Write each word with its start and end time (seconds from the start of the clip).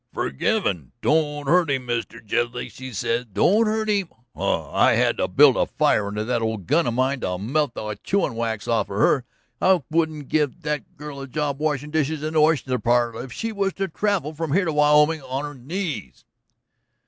"Forgivin'! 0.15 0.93
'Don't 1.03 1.45
hurt 1.47 1.69
him, 1.69 1.85
Mr. 1.85 2.25
Jedlick,' 2.25 2.71
she 2.71 2.91
says, 2.91 3.23
'don't 3.25 3.67
hurt 3.67 3.87
him!' 3.87 4.09
Huh! 4.35 4.71
I 4.71 4.93
had 4.93 5.17
to 5.17 5.27
build 5.27 5.55
a 5.57 5.67
fire 5.67 6.07
under 6.07 6.23
that 6.23 6.41
old 6.41 6.65
gun 6.65 6.87
of 6.87 6.95
mine 6.95 7.19
to 7.19 7.37
melt 7.37 7.75
the 7.75 7.95
chawin' 8.03 8.33
wax 8.33 8.67
off 8.67 8.89
of 8.89 8.97
her. 8.97 9.25
I 9.61 9.83
wouldn't 9.91 10.27
give 10.27 10.63
that 10.63 10.97
girl 10.97 11.21
a 11.21 11.27
job 11.27 11.59
washin' 11.59 11.91
dishes 11.91 12.23
in 12.23 12.33
the 12.33 12.39
oyster 12.41 12.79
parlor 12.79 13.23
if 13.23 13.31
she 13.31 13.51
was 13.51 13.73
to 13.73 13.87
travel 13.87 14.33
from 14.33 14.53
here 14.53 14.65
to 14.65 14.73
Wyoming 14.73 15.21
on 15.21 15.45
her 15.45 15.53
knees." 15.53 16.25